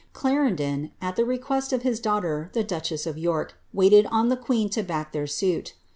Cla 0.13 0.31
rendon, 0.31 0.89
at 0.99 1.15
the 1.15 1.23
request 1.25 1.71
of 1.71 1.83
his 1.83 1.99
daughter, 1.99 2.49
the 2.53 2.63
duchess 2.63 3.05
of 3.05 3.19
York, 3.19 3.53
waited 3.71 4.07
oa 4.11 4.25
the 4.29 4.35
queen 4.35 4.67
to 4.69 4.81
back 4.81 5.11
their 5.11 5.27
suit. 5.27 5.75